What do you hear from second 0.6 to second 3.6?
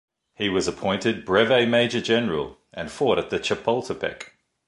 appointed brevet major general and fought at the